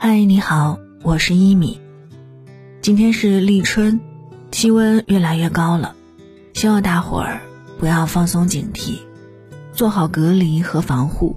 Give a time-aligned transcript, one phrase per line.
[0.00, 1.80] 嗨，你好，我是一米。
[2.80, 3.98] 今天是立春，
[4.52, 5.96] 气温越来越高了，
[6.54, 7.40] 希望大伙儿
[7.80, 9.00] 不要放松警惕，
[9.72, 11.34] 做好隔离和防护，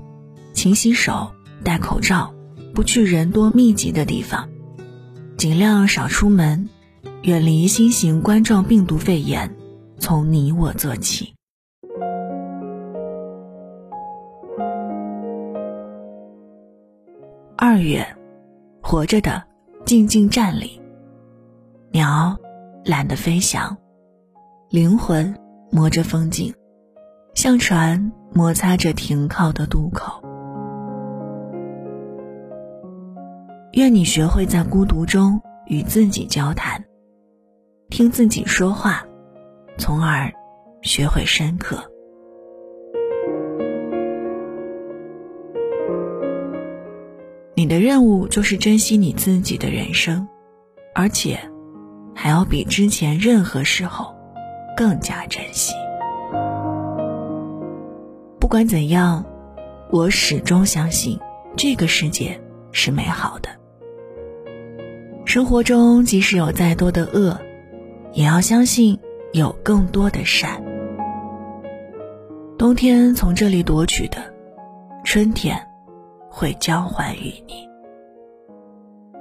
[0.53, 1.31] 勤洗手，
[1.63, 2.35] 戴口罩，
[2.75, 4.47] 不去人多密集的地方，
[5.37, 6.69] 尽量少出门，
[7.23, 9.55] 远离新型冠状病毒肺炎，
[9.97, 11.33] 从你我做起。
[17.57, 18.15] 二月，
[18.81, 19.43] 活着的
[19.85, 20.81] 静静站立。
[21.91, 22.37] 鸟
[22.85, 23.77] 懒得飞翔，
[24.69, 25.33] 灵魂
[25.71, 26.53] 摸着风景，
[27.35, 30.21] 像船摩擦着停靠的渡口。
[33.73, 36.81] 愿你学会在孤独中与自己交谈，
[37.89, 39.03] 听自己说话，
[39.77, 40.31] 从而
[40.81, 41.90] 学会深刻。
[47.71, 50.27] 你的任务就是珍惜你自己的人生，
[50.93, 51.39] 而且
[52.13, 54.13] 还要比之前任何时候
[54.75, 55.73] 更加珍惜。
[58.41, 59.23] 不管怎样，
[59.89, 61.17] 我始终相信
[61.55, 62.37] 这个世界
[62.73, 63.47] 是美好的。
[65.23, 67.39] 生活中即使有再多的恶，
[68.11, 68.99] 也要相信
[69.31, 70.61] 有更多的善。
[72.57, 74.17] 冬天从这里夺取的，
[75.05, 75.70] 春天。
[76.31, 77.69] 会交还于你。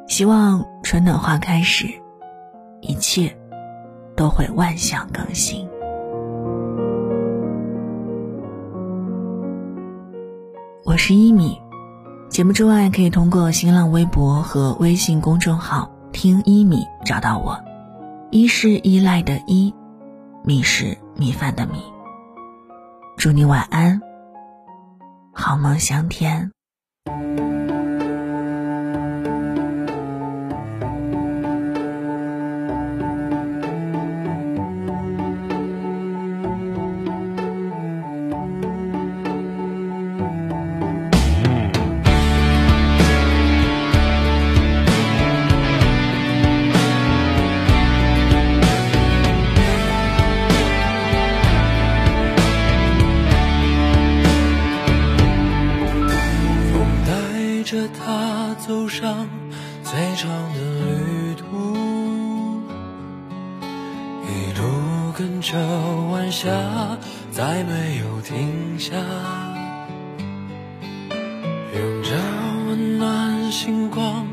[0.06, 1.86] 希望春暖花开时，
[2.80, 3.36] 一切
[4.16, 5.69] 都会万象更新。
[10.84, 11.61] 我是一米，
[12.28, 17.61] 节目之外可以通过新浪微博和微信公众号“听一米”找到我。
[18.31, 19.75] 一是依赖的依，
[20.44, 21.83] 米是米饭的米。
[23.16, 24.00] 祝你晚安，
[25.33, 26.50] 好梦香甜。
[27.11, 27.59] 着
[58.66, 59.26] 走上
[59.82, 61.44] 最长的旅途，
[64.26, 65.56] 一路跟着
[66.12, 66.50] 晚霞，
[67.32, 68.94] 再没有停下，
[71.75, 72.10] 拥着
[72.69, 74.26] 温暖星光，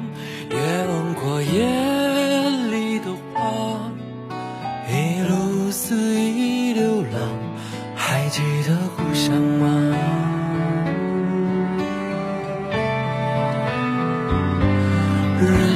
[0.50, 1.77] 也吻过夜。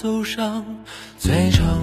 [0.00, 0.64] 走上
[1.18, 1.82] 最长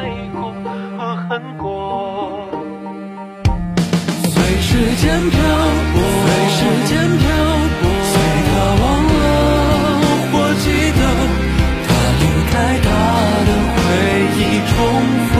[0.00, 0.40] 爱过
[0.96, 0.98] 和
[1.28, 1.68] 恨过。
[4.32, 5.36] 随时间漂
[5.92, 5.94] 泊，
[6.24, 6.26] 随
[6.56, 6.58] 时
[6.88, 7.22] 间漂
[7.76, 8.14] 泊，随
[8.48, 8.50] 他
[8.80, 8.82] 忘
[9.12, 9.22] 了
[10.32, 10.64] 或记
[10.96, 11.00] 得，
[11.86, 11.88] 他
[12.20, 12.52] 离开
[12.86, 12.88] 他
[13.44, 13.78] 的回
[14.38, 14.72] 忆，重
[15.28, 15.32] 复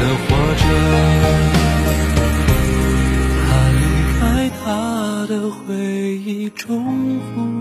[0.00, 0.26] 的活
[0.62, 0.64] 着。
[3.46, 3.80] 他离
[4.18, 4.20] 开
[4.64, 4.66] 他
[5.28, 6.60] 的回忆，重
[7.20, 7.51] 复。